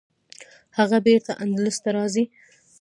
هغه 0.77 0.97
بیرته 1.05 1.31
اندلس 1.43 1.77
ته 1.83 1.89
راځي. 1.97 2.23